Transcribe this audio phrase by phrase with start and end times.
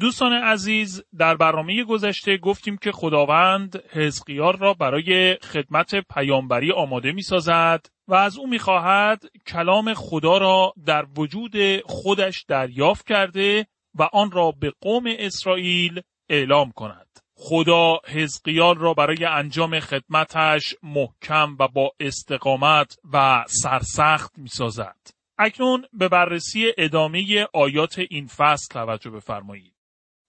[0.00, 7.22] دوستان عزیز در برنامه گذشته گفتیم که خداوند حزقیال را برای خدمت پیامبری آماده می
[7.22, 11.52] سازد و از او می خواهد کلام خدا را در وجود
[11.84, 13.66] خودش دریافت کرده
[13.98, 17.18] و آن را به قوم اسرائیل اعلام کند.
[17.36, 24.96] خدا حزقیال را برای انجام خدمتش محکم و با استقامت و سرسخت می سازد.
[25.38, 29.75] اکنون به بررسی ادامه آیات این فصل توجه بفرمایید.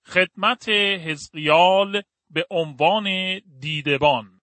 [0.07, 0.69] خدمت
[1.05, 4.41] حزقیال به عنوان دیدبان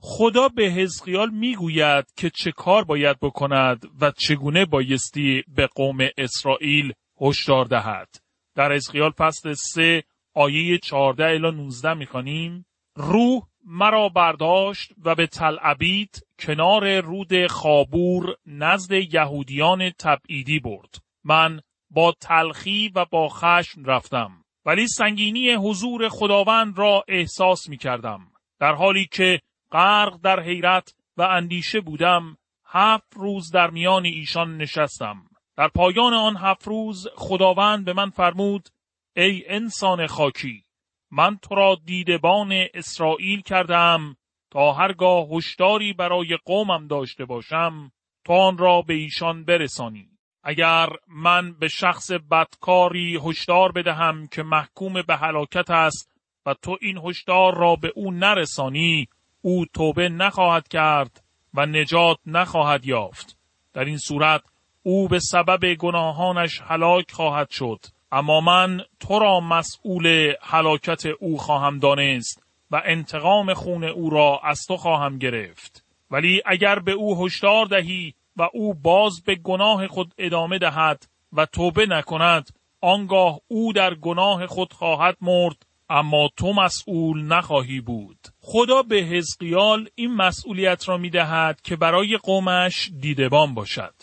[0.00, 6.92] خدا به حزقیال می‌گوید که چه کار باید بکند و چگونه بایستی به قوم اسرائیل
[7.20, 8.08] هشدار دهد.
[8.54, 10.02] در حزقیال فصل 3
[10.34, 18.92] آیه 14 الی 19 می‌خوانیم روح مرا برداشت و به تلعبید کنار رود خابور نزد
[18.92, 20.94] یهودیان تبعیدی برد.
[21.24, 24.45] من با تلخی و با خشم رفتم.
[24.66, 28.26] ولی سنگینی حضور خداوند را احساس می کردم.
[28.60, 29.40] در حالی که
[29.72, 32.36] غرق در حیرت و اندیشه بودم
[32.66, 35.16] هفت روز در میان ایشان نشستم.
[35.56, 38.68] در پایان آن هفت روز خداوند به من فرمود
[39.16, 40.64] ای انسان خاکی
[41.10, 44.16] من تو را دیدبان اسرائیل کردم
[44.50, 47.92] تا هرگاه هشداری برای قومم داشته باشم
[48.24, 50.15] تا آن را به ایشان برسانی
[50.48, 56.10] اگر من به شخص بدکاری هشدار بدهم که محکوم به هلاکت است
[56.46, 59.08] و تو این هشدار را به او نرسانی
[59.42, 61.22] او توبه نخواهد کرد
[61.54, 63.38] و نجات نخواهد یافت.
[63.72, 64.42] در این صورت
[64.82, 67.80] او به سبب گناهانش هلاک خواهد شد.
[68.12, 74.66] اما من تو را مسئول هلاکت او خواهم دانست و انتقام خون او را از
[74.68, 75.84] تو خواهم گرفت.
[76.10, 81.46] ولی اگر به او هشدار دهی و او باز به گناه خود ادامه دهد و
[81.46, 82.50] توبه نکند.
[82.80, 88.18] آنگاه او در گناه خود خواهد مرد اما تو مسئول نخواهی بود.
[88.40, 93.94] خدا به حزقیال این مسئولیت را می دهد که برای قومش دیدبان باشد.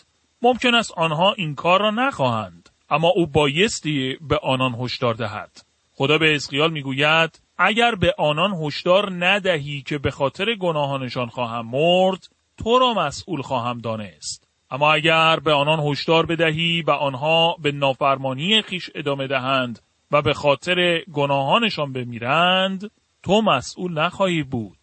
[0.42, 5.62] ممکن است آنها این کار را نخواهند اما او بایستی به آنان هشدار دهد.
[5.92, 12.28] خدا به حزقیال می‌گوید اگر به آنان هشدار ندهی که به خاطر گناهانشان خواهم مرد
[12.56, 14.48] تو را مسئول خواهم دانست.
[14.70, 19.78] اما اگر به آنان هشدار بدهی و آنها به نافرمانی خیش ادامه دهند
[20.10, 22.90] و به خاطر گناهانشان بمیرند
[23.22, 24.78] تو مسئول نخواهی بود.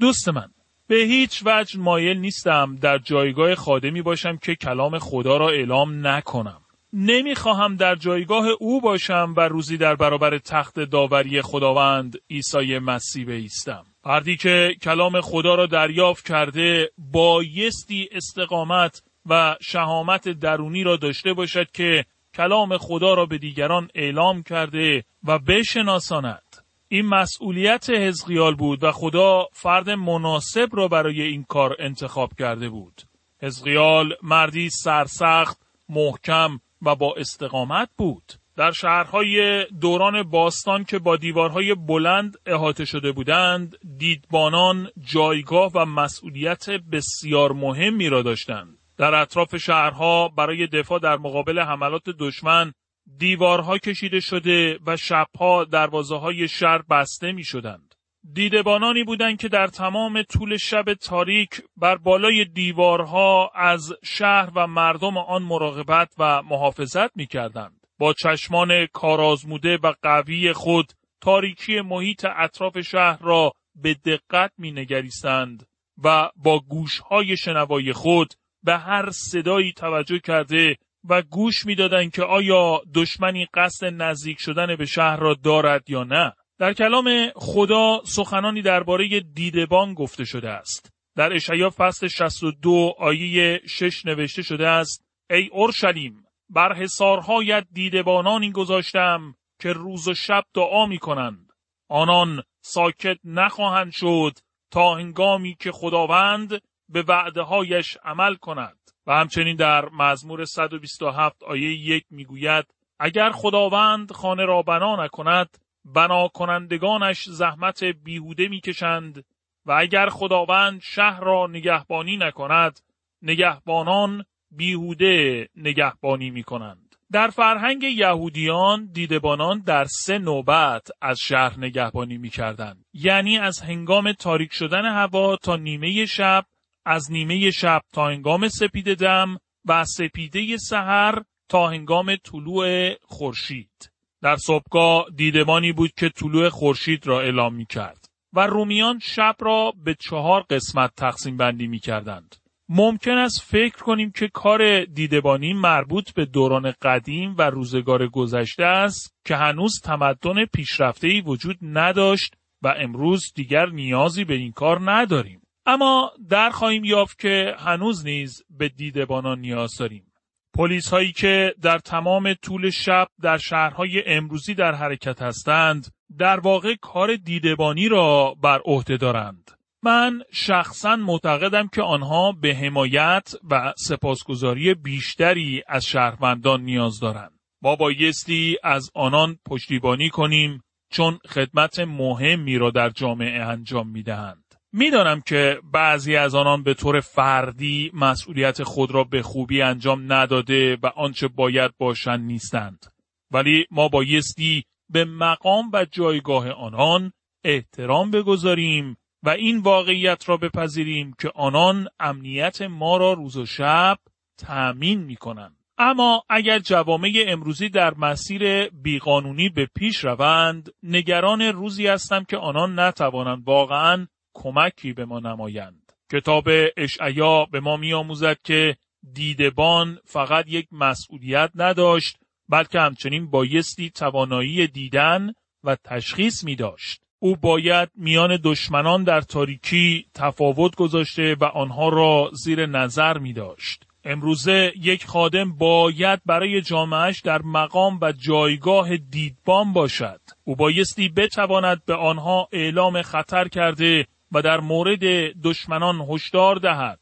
[0.00, 0.48] دوست من
[0.88, 6.60] به هیچ وجه مایل نیستم در جایگاه خادمی باشم که کلام خدا را اعلام نکنم.
[6.92, 13.84] نمی‌خواهم در جایگاه او باشم و روزی در برابر تخت داوری خداوند عیسی مسیح بایستم
[14.06, 21.70] فردی که کلام خدا را دریافت کرده بایستی استقامت و شهامت درونی را داشته باشد
[21.70, 26.42] که کلام خدا را به دیگران اعلام کرده و بشناساند.
[26.88, 33.02] این مسئولیت حزقیال بود و خدا فرد مناسب را برای این کار انتخاب کرده بود.
[33.42, 38.32] حزقیال مردی سرسخت، محکم و با استقامت بود.
[38.56, 46.70] در شهرهای دوران باستان که با دیوارهای بلند احاطه شده بودند دیدبانان جایگاه و مسئولیت
[46.70, 52.72] بسیار مهمی را داشتند در اطراف شهرها برای دفاع در مقابل حملات دشمن
[53.18, 57.94] دیوارها کشیده شده و شبها دروازه های شهر بسته می شدند.
[58.32, 65.16] دیدبانانی بودند که در تمام طول شب تاریک بر بالای دیوارها از شهر و مردم
[65.18, 67.85] آن مراقبت و محافظت می کردند.
[67.98, 75.66] با چشمان کارازموده و قوی خود تاریکی محیط اطراف شهر را به دقت می نگریستند
[76.04, 80.76] و با گوشهای شنوای خود به هر صدایی توجه کرده
[81.08, 86.32] و گوش می‌دادند که آیا دشمنی قصد نزدیک شدن به شهر را دارد یا نه.
[86.58, 90.92] در کلام خدا سخنانی درباره دیدبان گفته شده است.
[91.16, 99.34] در اشعیا فصل 62 آیه 6 نوشته شده است ای اورشلیم بر حسارهایت دیدبانانی گذاشتم
[99.60, 101.52] که روز و شب دعا می کنند.
[101.88, 104.38] آنان ساکت نخواهند شد
[104.70, 108.78] تا هنگامی که خداوند به وعده هایش عمل کند.
[109.06, 112.64] و همچنین در مزمور 127 آیه یک می‌گوید
[112.98, 119.24] اگر خداوند خانه را بنا نکند بنا کنندگانش زحمت بیهوده می‌کشند
[119.66, 122.80] و اگر خداوند شهر را نگهبانی نکند
[123.22, 124.24] نگهبانان
[124.56, 126.86] بیهوده نگهبانی می کنند.
[127.12, 132.84] در فرهنگ یهودیان دیدبانان در سه نوبت از شهر نگهبانی می کردند.
[132.92, 136.44] یعنی از هنگام تاریک شدن هوا تا نیمه شب،
[136.84, 143.90] از نیمه شب تا هنگام سپیده دم و سپیده سحر تا هنگام طلوع خورشید.
[144.22, 149.72] در صبحگاه دیدبانی بود که طلوع خورشید را اعلام می کرد و رومیان شب را
[149.84, 152.36] به چهار قسمت تقسیم بندی می کردند.
[152.68, 159.16] ممکن است فکر کنیم که کار دیدبانی مربوط به دوران قدیم و روزگار گذشته است
[159.24, 165.42] که هنوز تمدن پیشرفته‌ای وجود نداشت و امروز دیگر نیازی به این کار نداریم.
[165.66, 170.06] اما در خواهیم یافت که هنوز نیز به دیدبانان نیاز داریم.
[170.54, 175.86] پلیس هایی که در تمام طول شب در شهرهای امروزی در حرکت هستند
[176.18, 179.55] در واقع کار دیدبانی را بر عهده دارند.
[179.86, 187.40] من شخصا معتقدم که آنها به حمایت و سپاسگزاری بیشتری از شهروندان نیاز دارند.
[187.62, 190.62] ما بایستی از آنان پشتیبانی کنیم
[190.92, 194.44] چون خدمت مهمی را در جامعه انجام می دهند.
[194.72, 200.78] می‌دانم که بعضی از آنان به طور فردی مسئولیت خود را به خوبی انجام نداده
[200.82, 202.86] و آنچه باید باشند نیستند.
[203.30, 207.12] ولی ما بایستی به مقام و جایگاه آنان
[207.44, 208.96] احترام بگذاریم
[209.26, 213.98] و این واقعیت را بپذیریم که آنان امنیت ما را روز و شب
[214.38, 215.56] تأمین می کنند.
[215.78, 222.80] اما اگر جوامع امروزی در مسیر بیقانونی به پیش روند نگران روزی هستم که آنان
[222.80, 225.92] نتوانند واقعا کمکی به ما نمایند.
[226.12, 228.76] کتاب اشعیا به ما میآموزد که
[229.12, 232.16] دیدبان فقط یک مسئولیت نداشت
[232.48, 235.32] بلکه همچنین بایستی توانایی دیدن
[235.64, 237.05] و تشخیص می داشت.
[237.18, 243.86] او باید میان دشمنان در تاریکی تفاوت گذاشته و آنها را زیر نظر می داشت.
[244.04, 250.20] امروزه یک خادم باید برای جامعش در مقام و جایگاه دیدبان باشد.
[250.44, 255.04] او بایستی بتواند به آنها اعلام خطر کرده و در مورد
[255.42, 257.00] دشمنان هشدار دهد.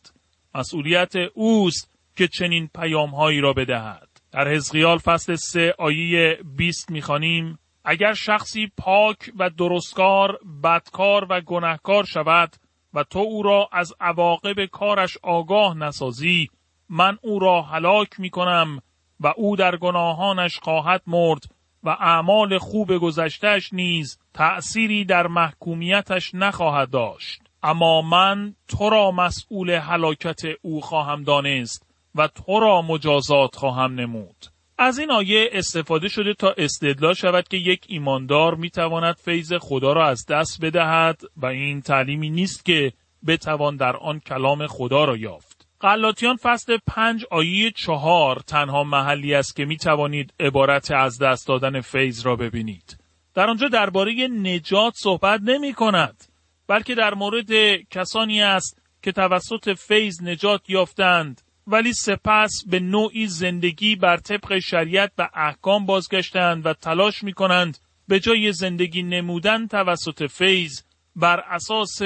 [0.55, 4.09] مسئولیت اوست که چنین پیامهایی را بدهد.
[4.33, 12.05] در حزقیال فصل 3 آیه 20 می‌خوانیم اگر شخصی پاک و درستکار بدکار و گنهکار
[12.05, 12.57] شود
[12.95, 16.49] و تو او را از عواقب کارش آگاه نسازی
[16.89, 18.81] من او را هلاک می کنم
[19.21, 21.43] و او در گناهانش خواهد مرد
[21.83, 27.43] و اعمال خوب گذشتش نیز تأثیری در محکومیتش نخواهد داشت.
[27.63, 34.54] اما من تو را مسئول هلاکت او خواهم دانست و تو را مجازات خواهم نمود.
[34.79, 39.93] از این آیه استفاده شده تا استدلال شود که یک ایماندار می تواند فیض خدا
[39.93, 42.93] را از دست بدهد و این تعلیمی نیست که
[43.27, 45.67] بتوان در آن کلام خدا را یافت.
[45.81, 51.81] قلاتیان فصل پنج آیه چهار تنها محلی است که می توانید عبارت از دست دادن
[51.81, 52.99] فیض را ببینید.
[53.35, 56.25] در آنجا درباره نجات صحبت نمی کند
[56.69, 57.51] بلکه در مورد
[57.91, 65.13] کسانی است که توسط فیض نجات یافتند ولی سپس به نوعی زندگی بر طبق شریعت
[65.19, 67.79] و احکام بازگشتند و تلاش می کنند
[68.09, 70.83] به جای زندگی نمودن توسط فیض
[71.17, 71.99] بر اساس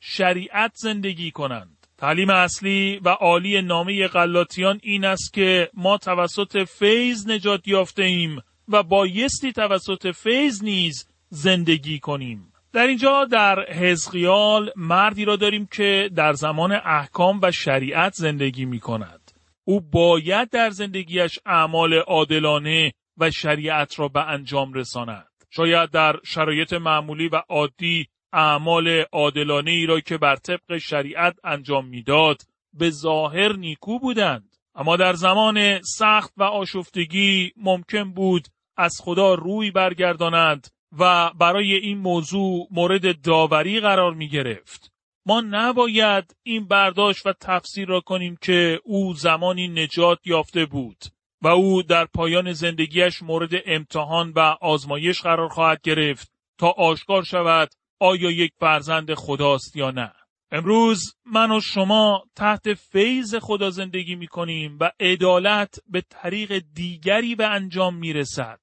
[0.00, 1.86] شریعت زندگی کنند.
[1.98, 8.38] تعلیم اصلی و عالی نامه غلاطیان این است که ما توسط فیض نجات یافته ایم
[8.68, 12.53] و بایستی توسط فیض نیز زندگی کنیم.
[12.74, 18.80] در اینجا در حزقیال مردی را داریم که در زمان احکام و شریعت زندگی می
[18.80, 19.30] کند.
[19.64, 25.26] او باید در زندگیش اعمال عادلانه و شریعت را به انجام رساند.
[25.50, 31.86] شاید در شرایط معمولی و عادی اعمال عادلانه ای را که بر طبق شریعت انجام
[31.86, 39.34] می‌داد به ظاهر نیکو بودند اما در زمان سخت و آشفتگی ممکن بود از خدا
[39.34, 44.92] روی برگردانند و برای این موضوع مورد داوری قرار می گرفت.
[45.26, 51.04] ما نباید این برداشت و تفسیر را کنیم که او زمانی نجات یافته بود
[51.42, 57.68] و او در پایان زندگیش مورد امتحان و آزمایش قرار خواهد گرفت تا آشکار شود
[58.00, 60.12] آیا یک فرزند خداست یا نه.
[60.50, 67.34] امروز من و شما تحت فیض خدا زندگی می کنیم و عدالت به طریق دیگری
[67.34, 68.60] به انجام می رسد.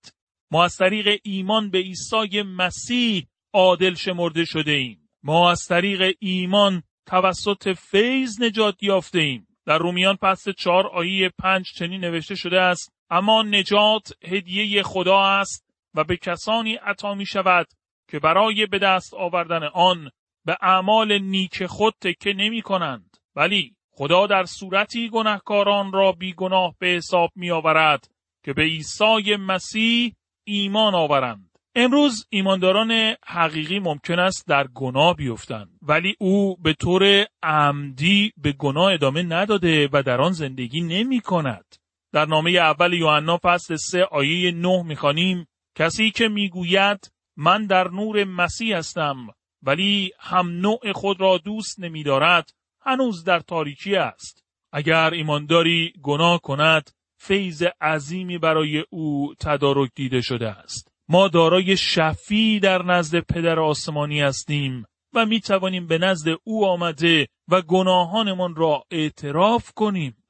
[0.51, 5.09] ما از طریق ایمان به عیسی مسیح عادل شمرده شده ایم.
[5.23, 9.47] ما از طریق ایمان توسط فیض نجات یافته ایم.
[9.65, 15.65] در رومیان پس چهار آیه پنج چنین نوشته شده است اما نجات هدیه خدا است
[15.95, 17.67] و به کسانی عطا می شود
[18.09, 20.09] که برای به دست آوردن آن
[20.45, 26.87] به اعمال نیک خود تکه نمی کنند ولی خدا در صورتی گناهکاران را بیگناه به
[26.87, 28.07] حساب می آورد
[28.43, 30.15] که به عیسی مسیح
[30.51, 31.49] ایمان آورند.
[31.75, 38.93] امروز ایمانداران حقیقی ممکن است در گناه بیفتند ولی او به طور عمدی به گناه
[38.93, 41.75] ادامه نداده و در آن زندگی نمی کند.
[42.13, 48.23] در نامه اول یوحنا فصل 3 آیه 9 می‌خوانیم کسی که می‌گوید من در نور
[48.23, 49.15] مسیح هستم
[49.63, 52.49] ولی هم نوع خود را دوست نمیدارد
[52.81, 54.43] هنوز در تاریکی است
[54.73, 56.89] اگر ایمانداری گناه کند
[57.23, 64.21] فیض عظیمی برای او تدارک دیده شده است ما دارای شفی در نزد پدر آسمانی
[64.21, 70.23] هستیم و می توانیم به نزد او آمده و گناهانمان را اعتراف کنیم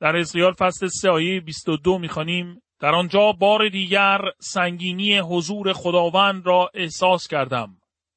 [0.00, 6.70] در اسیال فصل 3 آیه 22 می‌خوانیم در آنجا بار دیگر سنگینی حضور خداوند را
[6.74, 7.76] احساس کردم.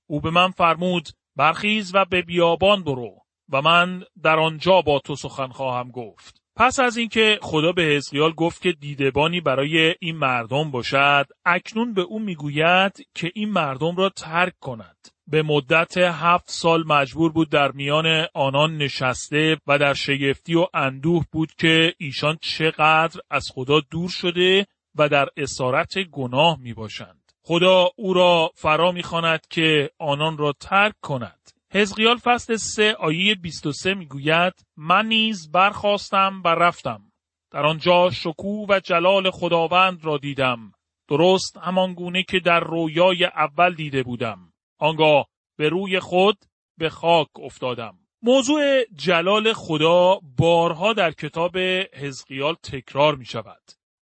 [0.09, 3.15] او به من فرمود برخیز و به بیابان برو
[3.49, 6.41] و من در آنجا با تو سخن خواهم گفت.
[6.59, 12.01] پس از اینکه خدا به حزقیال گفت که دیدبانی برای این مردم باشد، اکنون به
[12.01, 14.97] او می‌گوید که این مردم را ترک کند.
[15.27, 21.25] به مدت هفت سال مجبور بود در میان آنان نشسته و در شگفتی و اندوه
[21.31, 27.31] بود که ایشان چقدر از خدا دور شده و در اسارت گناه می باشند.
[27.43, 31.58] خدا او را فرا می‌خواند که آنان را ترک کند.
[31.73, 37.11] حزقیال فصل 3 آیه 23 می‌گوید من نیز برخواستم و رفتم.
[37.51, 40.71] در آنجا شکوه و جلال خداوند را دیدم.
[41.09, 44.53] درست همان گونه که در رویای اول دیده بودم.
[44.79, 46.37] آنگاه به روی خود
[46.77, 47.99] به خاک افتادم.
[48.21, 51.57] موضوع جلال خدا بارها در کتاب
[51.93, 53.61] حزقیال تکرار می شود.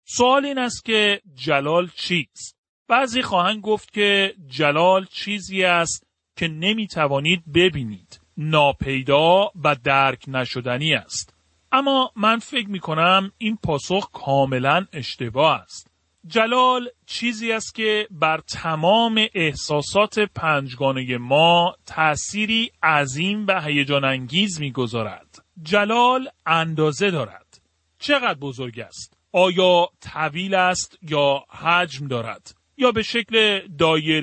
[0.06, 6.88] سوال این است که جلال چیست؟ بعضی خواهند گفت که جلال چیزی است که نمی
[6.88, 8.20] توانید ببینید.
[8.38, 11.34] ناپیدا و درک نشدنی است.
[11.72, 15.94] اما من فکر می کنم این پاسخ کاملا اشتباه است.
[16.28, 25.46] جلال چیزی است که بر تمام احساسات پنجگانه ما تأثیری عظیم و هیجان انگیز می‌گذارد.
[25.62, 27.62] جلال اندازه دارد.
[28.00, 33.62] چقدر بزرگ است؟ آیا طویل است یا حجم دارد؟ یا به شکل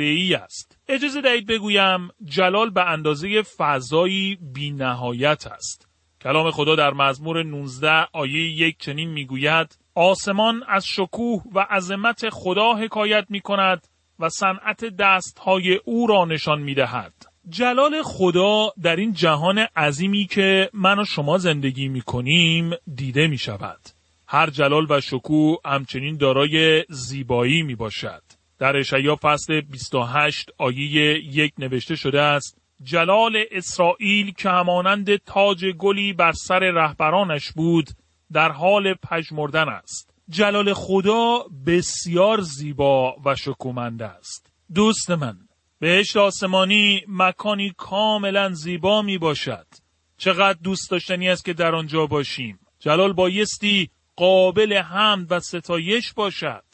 [0.01, 5.89] ای است؟ اجازه دهید بگویم جلال به اندازه فضایی بی نهایت است.
[6.23, 12.75] کلام خدا در مزمور 19 آیه یک چنین می‌گوید آسمان از شکوه و عظمت خدا
[12.75, 13.87] حکایت می کند
[14.19, 17.15] و صنعت دستهای او را نشان می دهد.
[17.49, 23.39] جلال خدا در این جهان عظیمی که من و شما زندگی می کنیم دیده می
[23.39, 23.81] شود.
[24.29, 28.23] هر جلال و شکوه همچنین دارای زیبایی می باشد.
[28.61, 36.13] در اشعیا فصل 28 آیه یک نوشته شده است جلال اسرائیل که همانند تاج گلی
[36.13, 37.91] بر سر رهبرانش بود
[38.33, 40.15] در حال پژمردن است.
[40.29, 44.53] جلال خدا بسیار زیبا و شکومنده است.
[44.75, 45.39] دوست من،
[45.79, 49.67] بهشت آسمانی مکانی کاملا زیبا می باشد.
[50.19, 52.59] چقدر دوست داشتنی است که در آنجا باشیم.
[52.79, 56.70] جلال بایستی قابل حمد و ستایش باشد.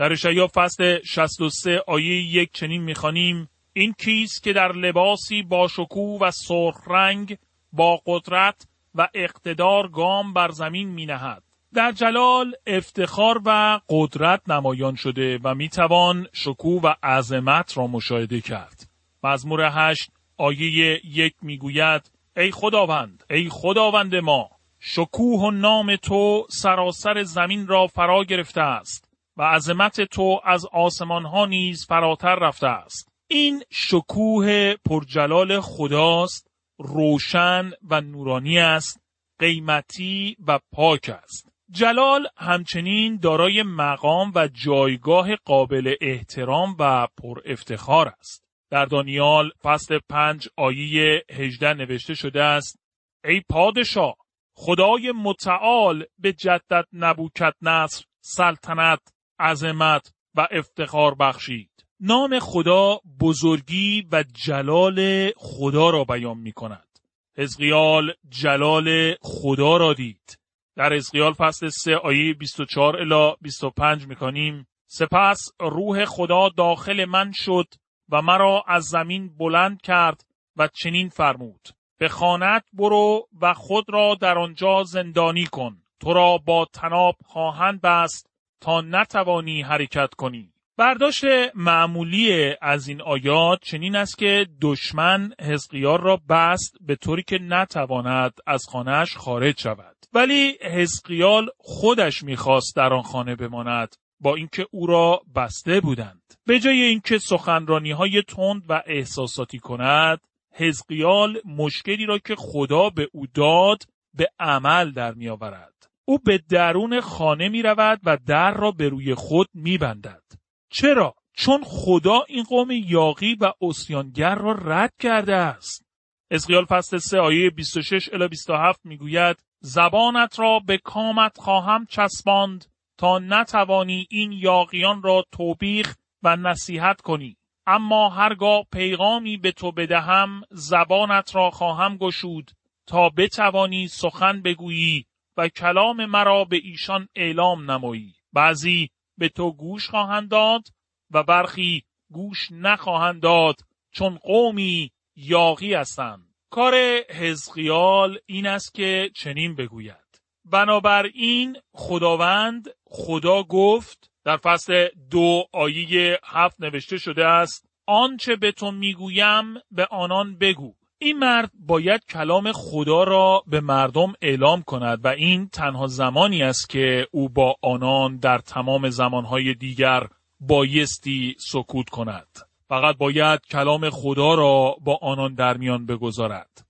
[0.00, 6.20] در اشعیا فصل 63 آیه یک چنین می‌خوانیم این کیست که در لباسی با شکوه
[6.20, 7.38] و سرخ رنگ
[7.72, 11.42] با قدرت و اقتدار گام بر زمین می نهد.
[11.74, 18.40] در جلال افتخار و قدرت نمایان شده و می توان شکوه و عظمت را مشاهده
[18.40, 18.88] کرد.
[19.24, 26.46] مزمور هشت آیه یک می گوید ای خداوند ای خداوند ما شکوه و نام تو
[26.50, 29.09] سراسر زمین را فرا گرفته است
[29.40, 33.12] و عظمت تو از آسمان ها نیز فراتر رفته است.
[33.28, 39.00] این شکوه پرجلال خداست روشن و نورانی است
[39.38, 48.08] قیمتی و پاک است جلال همچنین دارای مقام و جایگاه قابل احترام و پر افتخار
[48.08, 52.80] است در دانیال فصل پنج آیه هجده نوشته شده است
[53.24, 54.16] ای پادشاه
[54.54, 59.00] خدای متعال به جدت نبوکت نصر سلطنت
[59.40, 61.70] عظمت و افتخار بخشید
[62.00, 66.88] نام خدا بزرگی و جلال خدا را بیان می کند.
[67.36, 70.38] حزقیال جلال خدا را دید.
[70.76, 77.66] در حزقیال فصل 3 آیه 24 الی 25 می‌کنیم سپس روح خدا داخل من شد
[78.08, 80.24] و مرا از زمین بلند کرد
[80.56, 81.68] و چنین فرمود
[81.98, 87.80] به خانت برو و خود را در آنجا زندانی کن تو را با تناب خواهند
[87.80, 88.29] بست
[88.60, 91.24] تا نتوانی حرکت کنی برداشت
[91.54, 98.32] معمولی از این آیات چنین است که دشمن حزقیار را بست به طوری که نتواند
[98.46, 99.96] از خانهش خارج شود.
[100.12, 106.34] ولی حزقیال خودش می‌خواست در آن خانه بماند با اینکه او را بسته بودند.
[106.46, 110.20] به جای اینکه سخنرانی های تند و احساساتی کند،
[110.52, 113.82] حزقیال مشکلی را که خدا به او داد
[114.14, 115.89] به عمل در می آورد.
[116.10, 120.22] او به درون خانه می رود و در را به روی خود می بندد.
[120.70, 125.86] چرا؟ چون خدا این قوم یاقی و اسیانگر را رد کرده است.
[126.30, 132.64] اسقیال فصل 3 آیه 26 الی 27 می‌گوید زبانت را به کامت خواهم چسباند
[132.98, 137.36] تا نتوانی این یاقیان را توبیخ و نصیحت کنی
[137.66, 142.50] اما هرگاه پیغامی به تو بدهم زبانت را خواهم گشود
[142.86, 145.06] تا بتوانی سخن بگویی
[145.40, 148.14] و کلام مرا به ایشان اعلام نمایی.
[148.32, 150.62] بعضی به تو گوش خواهند داد
[151.10, 153.56] و برخی گوش نخواهند داد
[153.92, 156.34] چون قومی یاقی هستند.
[156.50, 156.74] کار
[157.10, 160.20] حزقیال این است که چنین بگوید.
[160.44, 168.70] بنابراین خداوند خدا گفت در فصل دو آیه هفت نوشته شده است آنچه به تو
[168.70, 170.74] می‌گویم به آنان بگو.
[171.02, 176.68] این مرد باید کلام خدا را به مردم اعلام کند و این تنها زمانی است
[176.68, 180.08] که او با آنان در تمام زمانهای دیگر
[180.40, 182.26] بایستی سکوت کند.
[182.68, 186.66] فقط باید کلام خدا را با آنان در میان بگذارد.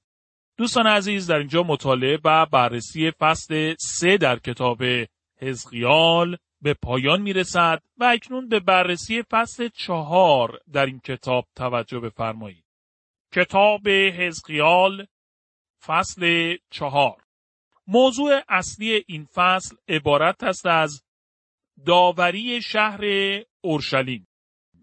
[0.58, 4.82] دوستان عزیز در اینجا مطالعه و بررسی فصل سه در کتاب
[5.40, 12.00] حزقیال به پایان می رسد و اکنون به بررسی فصل چهار در این کتاب توجه
[12.00, 12.69] بفرمایید.
[13.32, 15.06] کتاب حزقیال
[15.86, 17.16] فصل چهار
[17.86, 21.02] موضوع اصلی این فصل عبارت است از
[21.86, 23.00] داوری شهر
[23.60, 24.26] اورشلیم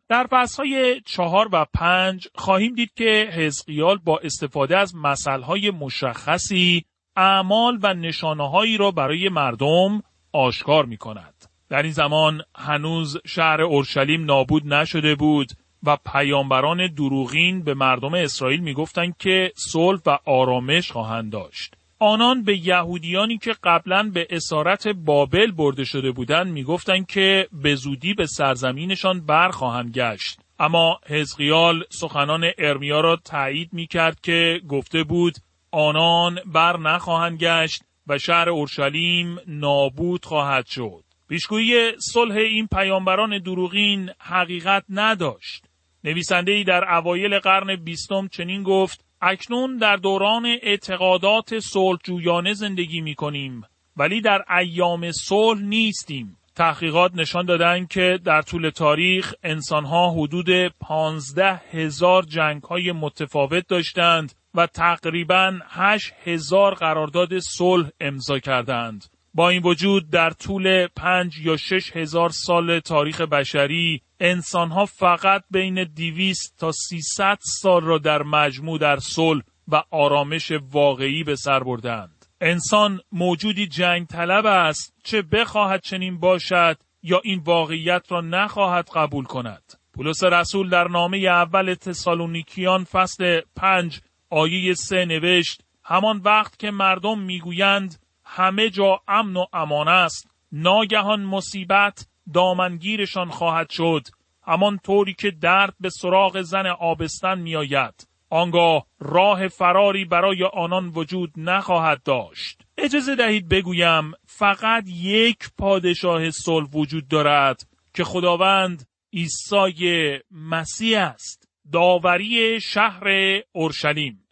[0.10, 7.80] در فصلهای چهار و پنج خواهیم دید که حزقیال با استفاده از مسئله مشخصی اعمال
[7.82, 11.46] و نشانههایی را برای مردم آشکار می کند.
[11.70, 15.48] در این زمان هنوز شهر اورشلیم نابود نشده بود
[15.84, 21.74] و پیامبران دروغین به مردم اسرائیل می‌گفتند که صلح و آرامش خواهند داشت.
[22.00, 28.14] آنان به یهودیانی که قبلا به اسارت بابل برده شده بودند می‌گفتند که به زودی
[28.14, 30.40] به سرزمینشان برخواهند گشت.
[30.60, 35.34] اما حزقیال سخنان ارمیا را تایید می کرد که گفته بود
[35.72, 41.04] آنان بر نخواهند گشت و شهر اورشلیم نابود خواهد شد.
[41.30, 45.67] پیشگویی صلح این پیامبران دروغین حقیقت نداشت.
[46.04, 53.16] نویسنده ای در اوایل قرن بیستم چنین گفت اکنون در دوران اعتقادات صلحجویانه زندگی می
[53.16, 53.64] کنیم
[53.98, 56.38] ولی در ایام صلح نیستیم.
[56.56, 64.34] تحقیقات نشان دادند که در طول تاریخ انسانها حدود پانزده هزار جنگ های متفاوت داشتند
[64.56, 69.17] و تقریبا هشت هزار قرارداد صلح امضا کردند.
[69.38, 75.84] با این وجود در طول پنج یا شش هزار سال تاریخ بشری انسانها فقط بین
[75.84, 82.26] دیویست تا سیصد سال را در مجموع در صلح و آرامش واقعی به سر بردند.
[82.42, 89.26] انسان موجودی جنگ طلب است چه بخواهد چنین باشد یا این واقعیت را نخواهد قبول
[89.26, 89.74] کند.
[89.94, 97.20] پولس رسول در نامه اول تسالونیکیان فصل پنج آیه سه نوشت همان وقت که مردم
[97.20, 100.28] می‌گویند همه جا امن و امان است.
[100.52, 104.08] ناگهان مصیبت دامنگیرشان خواهد شد.
[104.44, 108.08] همان طوری که درد به سراغ زن آبستن میآید.
[108.30, 112.62] آنگاه راه فراری برای آنان وجود نخواهد داشت.
[112.78, 121.50] اجازه دهید بگویم فقط یک پادشاه صلح وجود دارد که خداوند عیسی مسیح است.
[121.72, 123.04] داوری شهر
[123.52, 124.27] اورشلیم.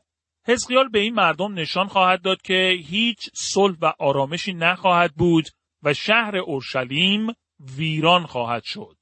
[0.47, 5.45] حزقیال به این مردم نشان خواهد داد که هیچ صلح و آرامشی نخواهد بود
[5.83, 7.27] و شهر اورشلیم
[7.77, 8.97] ویران خواهد شد.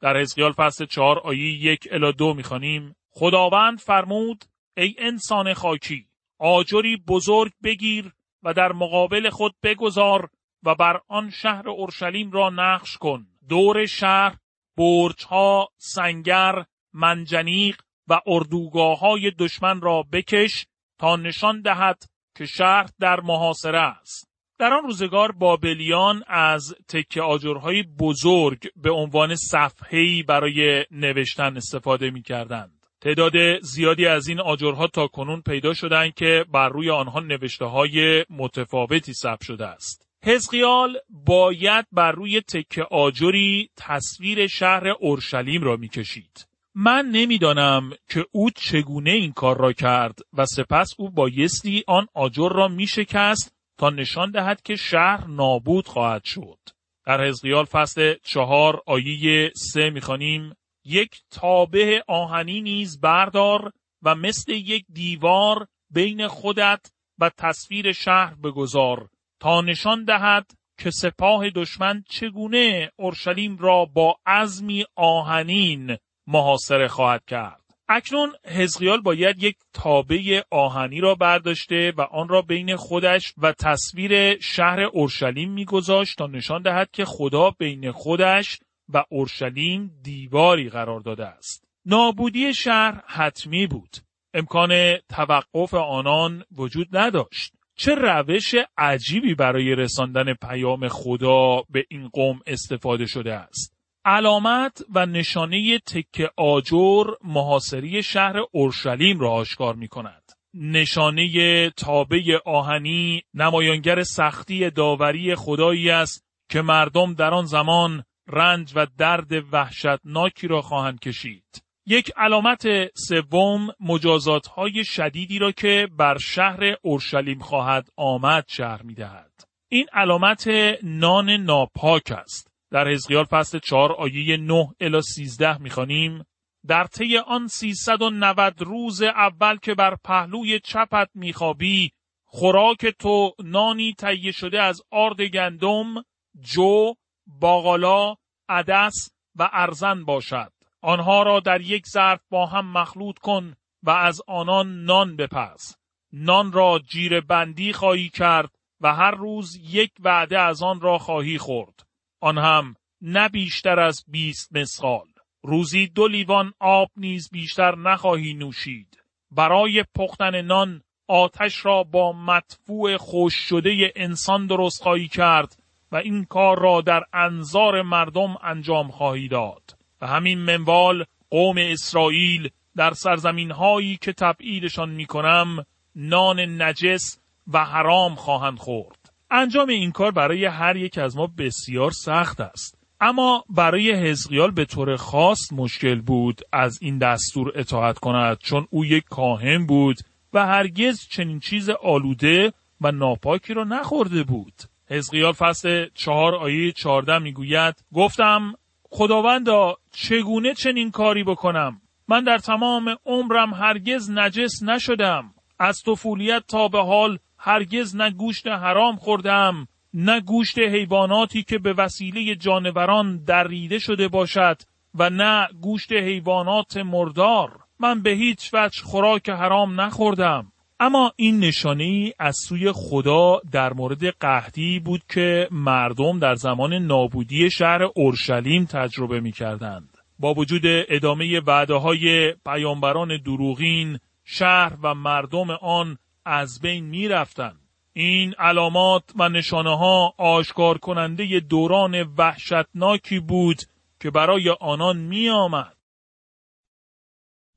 [0.00, 4.44] در حزقیال فصل چهار آیه یک الا دو می‌خوانیم خداوند فرمود
[4.76, 6.06] ای انسان خاکی
[6.38, 10.28] آجری بزرگ بگیر و در مقابل خود بگذار
[10.62, 14.36] و بر آن شهر اورشلیم را نقش کن دور شهر
[14.76, 20.66] برجها سنگر منجنیق و اردوگاه های دشمن را بکش
[20.98, 22.02] تا نشان دهد
[22.36, 24.28] که شهر در محاصره است.
[24.58, 32.22] در آن روزگار بابلیان از تکه آجرهای بزرگ به عنوان صفحه‌ای برای نوشتن استفاده می
[32.22, 32.78] کردند.
[33.00, 38.24] تعداد زیادی از این آجرها تا کنون پیدا شدند که بر روی آنها نوشته های
[38.30, 40.08] متفاوتی ثبت شده است.
[40.24, 46.47] حزقیال باید بر روی تکه آجری تصویر شهر اورشلیم را می‌کشید.
[46.80, 52.48] من نمی‌دانم که او چگونه این کار را کرد و سپس او بایستی آن آجر
[52.52, 56.58] را میشکست تا نشان دهد که شهر نابود خواهد شد.
[57.06, 64.84] در حزقیال فصل چهار آیه سه می‌خوانیم یک تابه آهنی نیز بردار و مثل یک
[64.92, 69.08] دیوار بین خودت و تصویر شهر بگذار
[69.40, 75.96] تا نشان دهد که سپاه دشمن چگونه اورشلیم را با عزمی آهنین
[76.28, 77.60] محاصره خواهد کرد.
[77.88, 84.40] اکنون حزقیال باید یک تابه آهنی را برداشته و آن را بین خودش و تصویر
[84.40, 91.26] شهر اورشلیم میگذاشت تا نشان دهد که خدا بین خودش و اورشلیم دیواری قرار داده
[91.26, 91.64] است.
[91.84, 93.96] نابودی شهر حتمی بود.
[94.34, 97.52] امکان توقف آنان وجود نداشت.
[97.76, 103.77] چه روش عجیبی برای رساندن پیام خدا به این قوم استفاده شده است.
[104.04, 110.22] علامت و نشانه تکه آجر محاصری شهر اورشلیم را آشکار می کند.
[110.54, 118.86] نشانه تابه آهنی نمایانگر سختی داوری خدایی است که مردم در آن زمان رنج و
[118.98, 121.62] درد وحشتناکی را خواهند کشید.
[121.86, 128.94] یک علامت سوم مجازات های شدیدی را که بر شهر اورشلیم خواهد آمد شهر می
[128.94, 129.32] دهد.
[129.68, 130.48] این علامت
[130.82, 132.47] نان ناپاک است.
[132.70, 136.24] در حزقیال فصل 4 آیه 9 الی 13 می‌خوانیم
[136.66, 141.92] در طی آن 390 روز اول که بر پهلوی چپت میخوابی
[142.24, 145.94] خوراک تو نانی تهیه شده از آرد گندم،
[146.40, 146.94] جو،
[147.26, 148.14] باقالا،
[148.48, 150.52] عدس و ارزن باشد.
[150.80, 155.76] آنها را در یک ظرف با هم مخلوط کن و از آنان نان بپز.
[156.12, 158.50] نان را جیر بندی خواهی کرد
[158.80, 161.87] و هر روز یک وعده از آن را خواهی خورد.
[162.20, 165.06] آن هم نه بیشتر از بیست مسقال.
[165.42, 169.02] روزی دو لیوان آب نیز بیشتر نخواهی نوشید.
[169.30, 176.24] برای پختن نان آتش را با مدفوع خوش شده انسان درست خواهی کرد و این
[176.24, 179.78] کار را در انظار مردم انجام خواهی داد.
[180.00, 187.20] و همین منوال قوم اسرائیل در سرزمین هایی که تبعیدشان می کنم نان نجس
[187.52, 188.97] و حرام خواهند خورد.
[189.30, 192.78] انجام این کار برای هر یک از ما بسیار سخت است.
[193.00, 198.84] اما برای حزقیال به طور خاص مشکل بود از این دستور اطاعت کند چون او
[198.84, 199.96] یک کاهن بود
[200.32, 204.52] و هرگز چنین چیز آلوده و ناپاکی را نخورده بود.
[204.90, 208.54] حزقیال فصل چهار آیه چهارده می‌گوید گفتم
[208.90, 216.68] خداوندا چگونه چنین کاری بکنم من در تمام عمرم هرگز نجس نشدم از طفولیت تا
[216.68, 223.78] به حال هرگز نه گوشت حرام خوردم نه گوشت حیواناتی که به وسیله جانوران دریده
[223.78, 224.56] شده باشد
[224.94, 231.84] و نه گوشت حیوانات مردار من به هیچ وجه خوراک حرام نخوردم اما این نشانه
[231.84, 238.64] ای از سوی خدا در مورد قحطی بود که مردم در زمان نابودی شهر اورشلیم
[238.64, 239.98] تجربه می کردند.
[240.18, 247.52] با وجود ادامه وعده های پیامبران دروغین شهر و مردم آن از بین می رفتن.
[247.92, 253.62] این علامات و نشانه ها آشکار کننده دوران وحشتناکی بود
[254.00, 255.76] که برای آنان می آمد.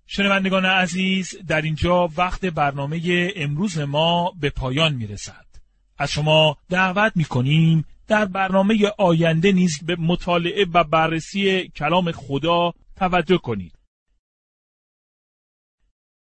[0.08, 5.46] شنوندگان عزیز در اینجا وقت برنامه امروز ما به پایان می رسد.
[5.98, 12.74] از شما دعوت می کنیم در برنامه آینده نیز به مطالعه و بررسی کلام خدا
[12.96, 13.81] توجه کنید.